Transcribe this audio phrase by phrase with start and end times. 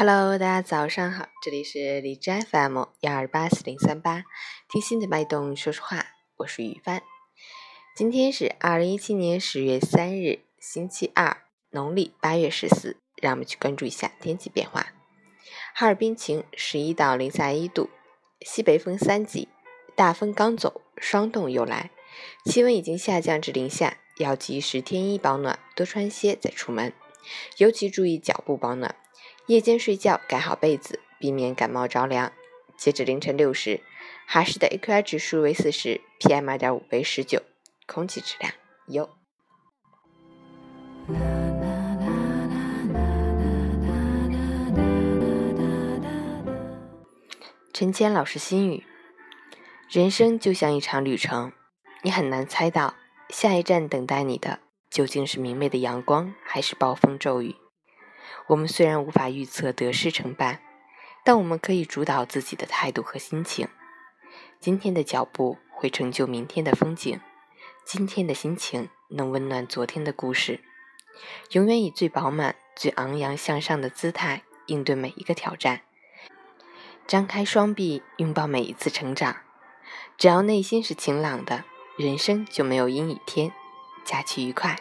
[0.00, 4.22] Hello，大家早上好，这里是荔枝 FM 幺二八四零三八，
[4.68, 6.06] 听心的脉动说说话，
[6.36, 7.02] 我是雨帆。
[7.96, 11.38] 今天是二零一七年十月三日，星期二，
[11.70, 12.98] 农历八月十四。
[13.16, 14.92] 让我们去关注一下天气变化。
[15.74, 17.90] 哈尔滨晴，十一到零下一度，
[18.42, 19.48] 西北风三级，
[19.96, 21.90] 大风刚走，霜冻又来，
[22.44, 26.92] 气温已经下降至零下，要及时添衣保暖，多穿些再出门，
[27.56, 28.94] 尤其注意脚部保暖。
[29.48, 32.30] 夜间睡觉盖好被子，避免感冒着凉。
[32.76, 33.80] 截止凌晨六时，
[34.26, 37.40] 哈市的 AQI 指数为四十，PM 二点五为十九，
[37.86, 38.52] 空气质量
[38.88, 39.08] 优。
[47.72, 48.84] 陈谦老师心语：
[49.88, 51.52] 人生就像一场旅程，
[52.02, 52.96] 你很难猜到
[53.30, 54.58] 下一站等待你的
[54.90, 57.56] 究竟是明媚的阳光，还是暴风骤雨。
[58.48, 60.62] 我们虽然无法预测得失成败，
[61.22, 63.68] 但我们可以主导自己的态度和心情。
[64.58, 67.20] 今天的脚步会成就明天的风景，
[67.84, 70.60] 今天的心情能温暖昨天的故事。
[71.50, 75.82] 永远以最饱满、最昂扬向上的姿态应对每一个挑战，
[77.06, 79.36] 张开双臂拥抱每一次成长。
[80.16, 81.64] 只要内心是晴朗的，
[81.98, 83.52] 人生就没有阴雨天。
[84.04, 84.78] 假期愉快！